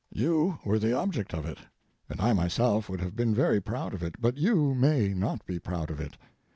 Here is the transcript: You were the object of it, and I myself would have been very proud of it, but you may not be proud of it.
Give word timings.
You 0.11 0.57
were 0.65 0.79
the 0.79 0.97
object 0.97 1.31
of 1.31 1.45
it, 1.45 1.59
and 2.09 2.19
I 2.19 2.33
myself 2.33 2.89
would 2.89 3.01
have 3.01 3.15
been 3.15 3.35
very 3.35 3.61
proud 3.61 3.93
of 3.93 4.01
it, 4.01 4.15
but 4.19 4.35
you 4.35 4.73
may 4.73 5.09
not 5.09 5.45
be 5.45 5.59
proud 5.59 5.91
of 5.91 5.99
it. 5.99 6.17